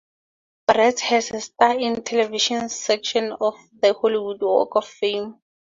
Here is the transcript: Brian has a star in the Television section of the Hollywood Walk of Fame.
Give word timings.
Brian 0.67 0.97
has 0.97 1.29
a 1.29 1.39
star 1.39 1.77
in 1.77 1.93
the 1.93 2.01
Television 2.01 2.69
section 2.69 3.33
of 3.39 3.53
the 3.79 3.93
Hollywood 3.93 4.41
Walk 4.41 4.75
of 4.77 4.87
Fame. 4.87 5.39